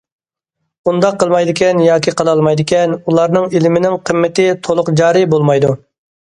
ئۇنداق 0.91 1.17
قىلمايدىكەن 1.23 1.81
ياكى 1.87 2.13
قىلالمايدىكەن، 2.21 2.95
ئۇلارنىڭ 2.97 3.45
ئىلمىنىڭ 3.61 3.99
قىممىتى 4.11 4.47
تولۇق 4.69 4.91
جارى 5.03 5.23
بولمايدۇ. 5.37 5.77